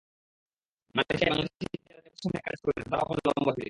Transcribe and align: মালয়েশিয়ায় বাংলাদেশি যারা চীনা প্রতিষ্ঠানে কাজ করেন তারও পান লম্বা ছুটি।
মালয়েশিয়ায় 0.95 1.31
বাংলাদেশি 1.33 1.65
যারা 1.87 2.01
চীনা 2.01 2.01
প্রতিষ্ঠানে 2.03 2.39
কাজ 2.47 2.57
করেন 2.65 2.83
তারও 2.91 3.05
পান 3.09 3.17
লম্বা 3.27 3.51
ছুটি। 3.51 3.59